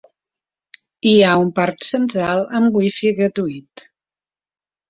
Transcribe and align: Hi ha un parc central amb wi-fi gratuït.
Hi 1.09 1.13
ha 1.25 1.33
un 1.41 1.51
parc 1.59 1.87
central 1.89 2.41
amb 2.61 2.81
wi-fi 2.81 3.15
gratuït. 3.21 3.89